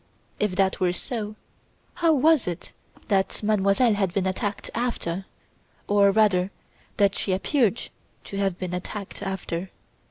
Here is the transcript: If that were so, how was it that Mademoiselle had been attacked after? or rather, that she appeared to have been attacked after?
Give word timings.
If 0.39 0.55
that 0.55 0.79
were 0.79 0.93
so, 0.93 1.35
how 1.93 2.11
was 2.15 2.47
it 2.47 2.71
that 3.09 3.43
Mademoiselle 3.43 3.93
had 3.93 4.15
been 4.15 4.25
attacked 4.25 4.71
after? 4.73 5.27
or 5.87 6.09
rather, 6.09 6.49
that 6.97 7.13
she 7.13 7.33
appeared 7.33 7.79
to 8.23 8.37
have 8.37 8.57
been 8.57 8.73
attacked 8.73 9.21
after? 9.21 9.69